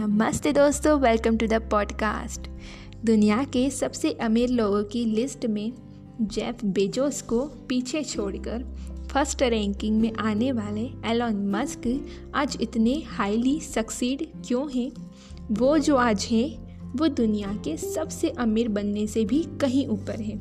नमस्ते 0.00 0.52
दोस्तों 0.52 1.00
welcome 1.00 1.36
to 1.36 1.46
the 1.46 1.52
podcast 1.52 2.40
दुनिया 3.04 3.44
के 3.44 3.70
सबसे 3.70 4.12
अमीर 4.12 4.48
लोगों 4.48 4.84
की 4.84 5.04
लिस्ट 5.04 5.46
में 5.46 5.72
जेफ 6.22 6.64
बेजोस 6.64 7.22
को 7.22 7.40
पीछे 7.40 8.02
छोड़कर 8.02 8.64
फ़र्स्ट 9.12 9.42
रैंकिंग 9.42 10.00
में 10.00 10.12
आने 10.12 10.52
वाले 10.52 10.90
एलॉन 11.06 11.50
मस्क 11.50 12.06
आज 12.34 12.58
इतने 12.60 13.02
हाईली 13.06 13.60
सक्सीड 13.60 14.26
क्यों 14.46 14.72
हैं? 14.72 14.92
वो 15.50 15.78
जो 15.78 15.96
आज 15.96 16.28
हैं, 16.30 16.80
वो 16.96 17.08
दुनिया 17.08 17.52
के 17.64 17.76
सबसे 17.76 18.30
अमीर 18.30 18.68
बनने 18.68 19.06
से 19.06 19.24
भी 19.24 19.46
कहीं 19.60 19.86
ऊपर 19.86 20.20
है। 20.20 20.40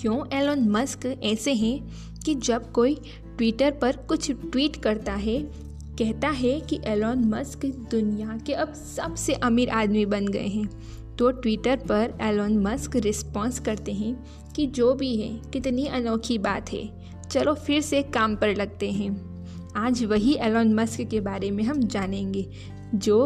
क्यों 0.00 0.36
एलॉन 0.38 0.68
मस्क 0.68 1.20
ऐसे 1.22 1.52
हैं 1.52 1.90
कि 2.24 2.34
जब 2.34 2.72
कोई 2.72 2.94
ट्विटर 3.36 3.70
पर 3.70 3.96
कुछ 3.96 4.30
ट्वीट 4.30 4.76
करता 4.76 5.12
है 5.12 5.71
कहता 5.98 6.28
है 6.28 6.60
कि 6.60 6.80
एलॉन 6.84 7.24
मस्क 7.24 7.66
दुनिया 7.66 8.38
के 8.46 8.52
अब 8.52 8.72
सबसे 8.74 9.32
अमीर 9.32 9.70
आदमी 9.70 10.06
बन 10.06 10.26
गए 10.26 10.46
हैं। 10.46 10.68
तो 11.16 11.30
ट्विटर 11.30 11.76
पर 11.76 12.18
एलॉन 12.20 12.58
मस्क 12.58 12.96
रिस्पॉन्स 12.96 13.60
करते 13.60 13.92
हैं 13.92 14.26
कि 14.56 14.66
जो 14.66 14.94
भी 14.94 15.16
है, 15.16 15.40
कितनी 15.52 15.86
अनोखी 15.86 16.38
बात 16.38 16.72
है। 16.72 17.02
चलो 17.30 17.54
फिर 17.54 17.80
से 17.80 18.02
काम 18.02 18.36
पर 18.36 18.56
लगते 18.56 18.90
हैं। 18.90 19.32
आज 19.76 20.04
वही 20.04 20.34
एलॉन 20.34 20.74
मस्क 20.74 21.00
के 21.00 21.20
बारे 21.20 21.50
में 21.50 21.64
हम 21.64 21.82
जानेंगे, 21.82 22.50
जो 22.94 23.18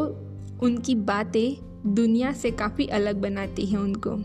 उनकी 0.63 0.95
बातें 0.95 1.67
दुनिया 1.95 2.33
से 2.33 2.51
काफ़ी 2.51 2.87
अलग 2.87 3.17
बनाती 3.17 3.67
हैं 3.67 3.79
उनको। 3.79 4.23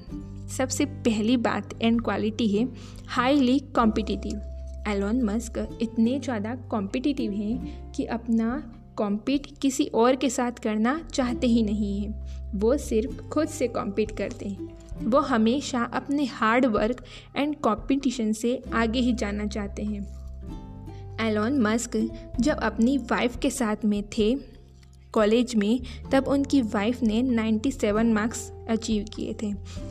सबसे 0.48 0.86
पहली 0.86 1.38
बात 1.38 1.82
एंड 1.82 2.02
क्वालिटी 2.02 2.48
है 2.48 2.70
हाईली 3.08 3.60
कॉम्पिटिटिव 3.60 4.42
एलोन 4.88 5.22
मस्क 5.22 5.78
इतने 5.82 6.20
ज़्यादा 6.20 6.56
कॉम्पिटिटिव 6.56 7.32
हैं 7.32 7.92
कि 7.92 8.06
अपना 8.06 8.78
कॉम्पीट 8.98 9.48
किसी 9.62 9.86
और 9.86 10.16
के 10.16 10.30
साथ 10.30 10.52
करना 10.52 11.00
चाहते 11.14 11.48
ही 11.48 11.64
नहीं 11.64 12.00
हैं। 12.00 12.60
वो 12.60 12.78
सिर्फ़ 12.78 13.22
खुद 13.22 13.48
से 13.48 13.68
कॉम्पीट 13.68 14.12
करते 14.18 14.50
हैं। 14.50 15.06
वो 15.06 15.20
हमेशा 15.20 15.84
अपने 15.94 16.26
हार्ड 16.26 16.66
वर्क 16.66 17.04
एंड 17.36 17.56
कॉम्पिटिशन 17.56 18.32
से 18.32 18.62
आगे 18.74 19.00
ही 19.00 19.14
जाना 19.14 19.46
चाहते 19.48 19.84
हैं। 19.84 20.02
एलोन 21.22 21.60
मस्क 21.60 21.98
जब 22.40 22.60
अपनी 22.60 22.98
वाइफ 22.98 23.38
के 23.40 23.50
साथ 23.50 23.86
में 23.86 24.04
थे 24.18 24.36
कॉलेज 25.14 25.56
में, 25.56 25.80
तब 26.12 26.28
उनकी 26.28 26.62
वाइफ 26.62 27.04
ने 27.04 27.22
97 27.22 28.14
मार्क्स 28.14 28.52
अचीव 28.70 29.06
किए 29.16 29.34
थे। 29.34 29.48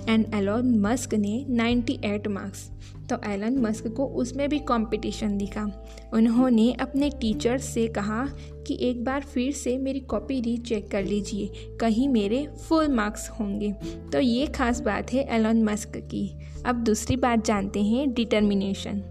एंड 0.08 0.34
एलोन 0.34 0.78
मस्क 0.78 1.14
ने 1.14 1.44
98 1.50 2.28
मार्क्स 2.28 2.70
तो 3.10 3.16
एलन 3.30 3.58
मस्क 3.58 3.86
को 3.86 4.06
उसमें 4.06 4.48
भी 4.48 4.58
कंपटीशन 4.58 5.36
दिखा। 5.36 5.84
उन्होंने 6.12 6.72
अपने 6.72 7.10
टीचर्स 7.10 7.64
से 7.64 7.88
कहा 7.88 8.26
कि 8.66 8.78
एक 8.80 9.04
बार 9.04 9.20
फिर 9.20 9.52
से 9.52 9.78
मेरी 9.78 10.00
कॉपी 10.00 10.40
रीचेक 10.40 10.90
कर 10.90 11.04
लीजिए। 11.04 11.50
कहीं 11.80 12.08
मेरे 12.08 12.46
फुल 12.68 12.88
मार्क्स 12.88 13.28
होंगे। 13.30 13.72
तो 14.12 14.20
ये 14.20 14.46
खास 14.46 14.80
बात 14.80 15.12
है 15.12 15.36
एलन 15.36 15.64
मस्क 15.64 15.96
की। 15.96 16.38
अब 16.66 16.76
दूसरी 16.76 17.16
बात 17.16 17.44
जानते 17.44 17.82
हैं 17.82 18.12
डिटर्मिनेशन 18.14 19.02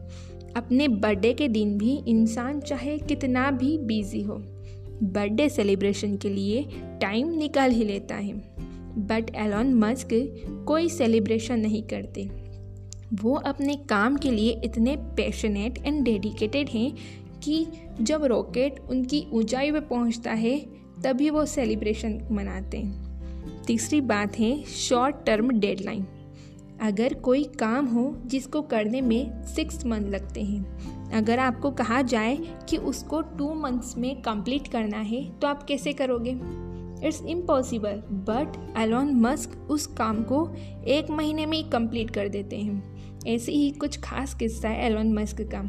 अपने 0.58 0.88
बर्थडे 0.88 1.34
के 1.34 1.48
दिन 1.48 1.78
भी 1.78 2.02
इंसान 2.08 2.60
चाहे 2.60 2.98
कितना 2.98 3.52
भी 3.52 3.78
बिज़ी 3.78 4.22
हो 4.22 4.44
बर्थडे 5.03 5.50
सेलिब्रेशन 5.50 6.17
के 6.17 6.30
लिए 6.30 6.67
टाइम 7.02 7.38
निकाल 7.38 7.72
ही 7.72 7.83
लेता 7.83 8.16
है। 8.16 8.33
बट 8.97 9.36
एलॉन 9.36 9.73
मस्क 9.73 10.09
कोई 10.67 10.89
सेलिब्रेशन 10.89 11.59
नहीं 11.59 11.83
करते। 11.83 12.30
वो 13.14 13.33
अपने 13.33 13.75
काम 13.75 14.17
के 14.17 14.31
लिए 14.31 14.61
इतने 14.64 14.95
पैशनेट 14.95 15.77
एंड 15.86 16.03
डेडिकेटेड 16.03 16.70
हैं 16.70 16.94
कि 17.44 17.67
जब 18.02 18.23
रॉकेट 18.23 18.80
उनकी 18.80 19.27
ऊंचाई 19.33 19.72
पर 19.72 19.80
पहुँचता 19.80 20.31
है, 20.31 20.66
तभी 21.03 21.30
वो 21.30 21.45
सेलिब्रेशन 21.45 22.27
मनाते 22.31 22.77
हैं। 22.77 23.09
तीसरी 23.67 24.02
बात 24.02 24.39
है 24.39 24.64
शॉर्ट 24.64 25.15
टर्म 25.26 25.49
डेडलाइन 25.49 26.05
अगर 26.82 27.14
कोई 27.14 27.43
काम 27.43 27.86
हो 27.86 28.21
जिसको 28.26 28.61
करने 28.61 29.02
में 29.02 29.43
सिक्स 29.43 29.86
मंथ 29.86 30.05
लगते 30.05 30.42
हैं 30.42 30.89
अगर 31.14 31.39
आपको 31.39 31.71
कहा 31.71 32.02
जाए 32.02 32.37
कि 32.70 32.77
उसको 32.77 33.21
टू 33.21 33.53
मंथ्स 33.53 33.97
में 33.97 34.21
कंप्लीट 34.21 34.67
करना 34.67 34.97
है 34.97 35.23
तो 35.31 35.47
आप 35.47 35.64
कैसे 35.64 35.93
करोगे? 35.93 36.31
It's 37.08 37.21
impossible 37.23 38.02
but 38.27 38.77
Elon 38.77 39.14
Musk 39.15 39.67
उस 39.71 39.87
काम 39.87 40.23
को 40.23 40.47
एक 40.87 41.09
महीने 41.09 41.45
में 41.45 41.58
ही 41.58 41.64
कंप्लीट 41.64 42.09
कर 42.09 42.27
देते 42.27 42.58
हैं। 42.58 42.99
ऐसे 43.27 43.52
ही 43.52 43.70
कुछ 43.71 43.99
खास 43.99 44.33
किस्सा 44.33 44.70
है 44.70 44.86
एलोन 44.86 45.14
मस्क 45.14 45.42
का। 45.55 45.64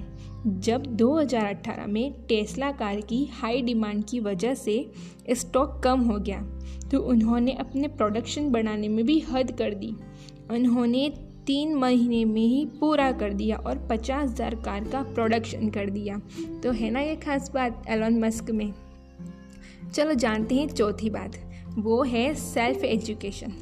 जब 0.46 0.86
2018 0.86 1.86
में 1.86 2.12
टेस्ला 2.28 2.70
कार 2.72 3.00
की 3.00 3.24
हाई 3.32 3.62
डिमांड 3.62 4.04
की 4.04 4.20
वजह 4.20 4.54
से 4.54 4.90
स्टॉक 5.30 5.80
कम 5.84 6.00
हो 6.00 6.18
गया 6.18 6.40
तो 6.90 7.00
उन्होंने 7.00 7.52
अपने 7.52 7.88
प्रोडक्शन 7.88 8.50
बढ़ाने 8.50 8.88
में 8.88 9.04
भी 9.06 9.18
हद 9.20 9.50
कर 9.52 9.74
दी। 9.74 9.94
उन्होंने 10.50 11.08
तीन 11.50 11.74
महीने 11.74 12.24
में 12.24 12.40
ही 12.40 12.64
पूरा 12.80 13.10
कर 13.12 13.32
दिया 13.32 13.56
और 13.56 13.78
पचास 13.90 14.28
हज़ार 14.30 14.54
कार 14.54 14.84
का 14.84 15.02
प्रोडक्शन 15.04 15.68
कर 15.68 15.88
दिया। 15.90 16.18
तो 16.62 16.72
है 16.72 16.90
ना 16.90 17.00
ये 17.00 17.16
खास 17.16 17.50
बात 17.54 17.84
एलोन 17.88 18.18
मस्क 18.18 18.50
में? 18.50 18.72
चलो 19.94 20.14
जानते 20.14 20.54
हैं 20.54 20.68
चौथी 20.68 21.10
बात। 21.10 21.36
वो 21.78 22.02
है 22.02 22.34
सेल्फ 22.34 22.84
एजुकेशन 22.84 23.52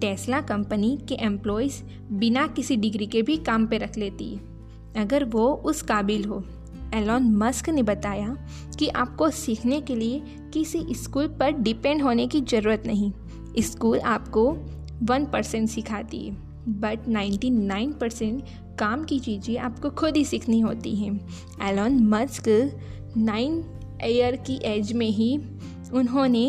टेस्ला 0.00 0.40
कंपनी 0.40 0.96
के 1.08 1.14
एम्प्लॉयज़ 1.14 1.82
बिना 2.12 2.46
किसी 2.46 2.76
डिग्री 2.76 3.06
के 3.06 3.22
भी 3.22 3.36
काम 3.36 3.66
पे 3.66 3.78
रख 3.78 3.96
लेती 3.98 4.28
है। 4.34 5.02
अगर 5.02 5.24
वो 5.24 5.48
उस 5.64 5.82
काबिल 5.82 6.24
हो 6.24 6.42
एलॉन 6.94 7.30
मस्क 7.36 7.68
ने 7.68 7.82
बताया 7.82 8.36
कि 8.78 8.88
आपको 8.88 9.30
सीखने 9.30 9.80
के 9.80 9.96
लिए 9.96 10.22
किसी 10.52 10.84
स्कूल 10.94 11.28
पर 11.40 11.50
डिपेंड 11.52 12.02
होने 12.02 12.26
की 12.26 12.40
ज़रूरत 12.40 12.82
नहीं। 12.86 13.12
स्कूल 13.62 13.98
आपको 13.98 14.48
वन 15.02 15.26
परसेंट 15.32 15.68
सिखाती 15.68 16.26
है। 16.26 16.49
बट 16.70 17.08
नाइन्टी 17.08 17.50
नाइन 17.50 17.92
परसेंट 17.92 18.42
काम 18.78 19.04
की 19.04 19.18
चीज़ें 19.18 19.56
आपको 19.58 19.90
खुद 19.90 20.16
ही 20.16 20.24
सीखनी 20.24 20.60
होती 20.60 20.94
हैं। 20.96 21.12
एलॉन 21.62 21.98
मस्क 22.08 22.48
नाइन 23.16 23.62
ईयर 24.04 24.36
की 24.36 24.58
एज 24.64 24.92
में 24.92 25.08
ही 25.08 25.36
उन्होंने 25.94 26.44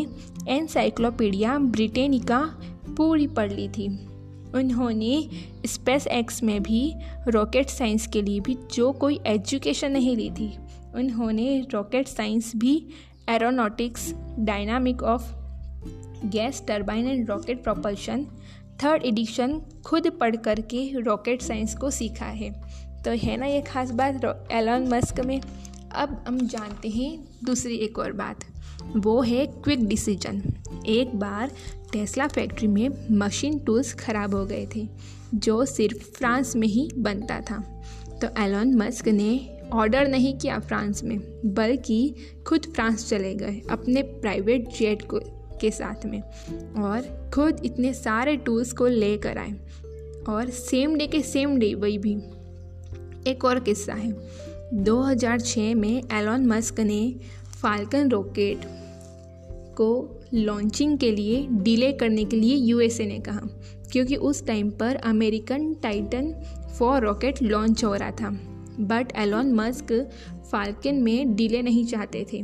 एनसाइक्लोपीडिया 0.49 1.57
ब्रिटेनिका 1.57 2.39
पूरी 2.97 3.27
पढ़ 3.27 3.51
ली 3.51 3.67
थी। 3.67 3.87
उन्होंने 4.55 5.29
स्पेस 5.65 6.07
एक्स 6.07 6.41
में 6.43 6.61
भी 6.63 6.93
रॉकेट 7.27 7.69
साइंस 7.69 8.07
के 8.07 8.21
लिए 8.21 8.39
भी 8.39 8.57
जो 8.73 8.91
कोई 8.91 9.19
एजुकेशन 9.25 9.91
नहीं 9.91 10.15
ली 10.17 10.29
थी, 10.29 10.51
उन्होंने 10.95 11.59
रॉकेट 11.73 12.07
साइंस 12.07 12.51
भी 12.55 12.75
aeronautics 13.29 14.13
dynamic 14.39 15.03
of 15.03 15.31
gas 16.25 16.63
turbine 16.67 17.07
and 17.07 17.29
rocket 17.29 17.63
propulsion 17.63 18.25
third 18.83 19.03
edition 19.05 19.59
खुद 19.85 20.09
पढ़ 20.11 20.35
करके 20.35 20.81
रॉकेट 20.99 21.41
साइंस 21.41 21.75
को 21.75 21.89
सीखा 21.89 22.25
है। 22.25 22.49
तो 23.05 23.11
है 23.17 23.35
ना 23.37 23.45
ये 23.45 23.61
खास 23.61 23.91
बात 23.91 24.25
एलॉन 24.51 24.87
मस्क 24.87 25.19
में? 25.19 25.39
अब 25.93 26.23
हम 26.27 26.39
जानते 26.39 26.89
हैं 26.89 27.11
दूसरी 27.45 27.75
एक 27.75 27.99
और 27.99 28.11
बात। 28.13 28.45
वो 28.97 29.21
है 29.21 29.45
क्विक 29.45 29.87
डिसीज़न 29.87 30.41
एक 30.87 31.15
बार 31.15 31.51
टेस्ला 31.91 32.27
फैक्ट्री 32.27 32.67
में 32.67 33.17
मशीन 33.17 33.57
टूल्स 33.59 33.93
ख़राब 33.93 34.35
हो 34.35 34.45
गए 34.45 34.67
थे, 34.75 34.87
जो 35.35 35.65
सिर्फ़ 35.65 36.03
फ्रांस 36.17 36.55
में 36.55 36.67
ही 36.67 36.89
बनता 36.97 37.39
था। 37.41 37.59
तो 38.21 38.27
एलोन 38.43 38.73
मस्क 38.75 39.07
ने 39.07 39.59
ऑर्डर 39.73 40.07
नहीं 40.07 40.37
किया 40.37 40.59
फ्रांस 40.59 41.03
में, 41.03 41.19
बल्कि 41.45 42.15
खुद 42.47 42.65
फ्रांस 42.65 43.07
चले 43.09 43.33
गए 43.35 43.61
अपने 43.71 44.01
प्राइवेट 44.01 44.67
जेट 44.69 45.01
को। 45.03 45.19
के 45.61 45.71
साथ 45.71 46.05
में 46.05 46.21
और 46.83 47.31
खुद 47.33 47.61
इतने 47.65 47.93
सारे 47.93 48.37
टूल्स 48.37 48.73
को 48.73 48.87
लेकर 48.87 49.37
आए। 49.37 49.53
और 50.29 50.49
सेम 50.49 50.95
डे 50.95 51.07
के 51.07 51.21
सेम 51.21 51.57
डे 51.57 51.73
वही 51.73 51.97
भी। 51.97 52.17
एक 53.27 53.45
और 53.45 53.59
किस्सा 53.59 53.93
है। 53.93 54.13
2006 54.73 55.75
में 55.75 56.03
एलोन 56.13 56.45
मस्क 56.45 56.79
ने 56.79 57.15
फाल्कन 57.61 58.09
रॉकेट 58.09 58.61
को 59.77 60.19
लॉन्चिंग 60.33 60.97
के 60.97 61.11
लिए 61.11 61.47
डिले 61.51 61.91
करने 61.91 62.25
के 62.25 62.37
लिए 62.37 62.55
यूएसए 62.55 63.05
ने 63.05 63.19
कहा, 63.19 63.41
क्योंकि 63.91 64.15
उस 64.15 64.45
टाइम 64.45 64.69
पर 64.69 64.95
American 64.95 65.73
Titan 65.73 66.33
four 66.79 67.01
rocket 67.01 67.41
launch 67.43 67.83
हो 67.83 67.95
रहा 67.95 68.11
था। 68.11 68.31
बट 68.81 69.11
एलॉन 69.15 69.53
मस्क 69.53 69.91
फाल्कन 70.51 70.95
में 70.95 71.35
डिले 71.35 71.61
नहीं 71.61 71.85
चाहते 71.85 72.25
थे 72.33 72.41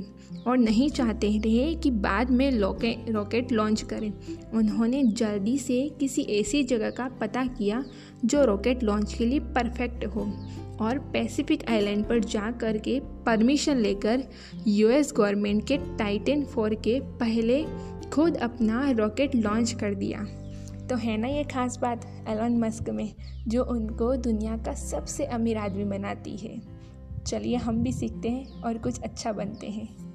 और 0.48 0.58
नहीं 0.58 0.90
चाहते 0.90 1.28
थे 1.40 1.74
कि 1.76 1.92
बाद 1.92 2.30
में 2.32 2.52
रॉकेट 2.52 3.52
लॉन्च 3.52 3.82
करें। 3.82 4.12
उन्होंने 4.54 5.04
जल्दी 5.04 5.58
से 5.58 5.90
किसी 6.00 6.22
ऐसी 6.22 6.64
जगह 6.64 6.90
का 6.90 7.08
पता 7.22 7.46
किया 7.46 7.84
जो 8.26 8.46
रॉकेट 8.46 8.84
लॉन्च 8.84 9.14
के 9.14 9.26
लिए 9.26 9.40
परफेक्ट 9.40 10.06
हो 10.06 10.32
और 10.82 11.00
पैसिफिक 11.14 11.70
आइलैंड 11.70 12.06
पर 12.06 12.20
जा 12.20 12.52
कर 12.52 12.78
के 12.78 13.00
परमिशन 13.26 13.78
लेकर 13.78 14.24
यूएस 14.68 15.14
गवर्नमेंट 15.18 15.68
के 15.68 15.78
टाइटन 15.98 16.44
फोर 16.46 16.74
के 16.76 17.00
पहले 17.20 17.64
खुद 18.14 18.36
अपना 18.36 18.90
रॉकेट 18.92 19.36
लॉन्च 19.36 19.72
कर 19.72 19.96
दिया। 19.96 20.26
तो 20.90 20.96
है 20.96 21.18
ना 21.18 21.28
ये 21.28 21.44
खास 21.44 21.78
बात 21.78 22.06
एलन 22.28 22.58
मस्क 22.58 22.90
में, 22.90 23.14
जो 23.48 23.64
उनको 23.64 24.16
दुनिया 24.16 24.58
का 24.58 24.74
सबसे 24.74 25.26
अमीर 25.26 25.58
आदमी 25.58 25.84
बनाती 25.84 26.38
है। 26.38 26.62
चलिए 27.24 27.56
हम 27.56 27.84
भी 27.84 27.94
सीखते 27.94 28.30
हैं 28.30 28.62
और 28.62 28.78
कुछ 28.78 29.02
अच्छा 29.02 29.32
बनते 29.32 29.68
हैं। 29.68 30.07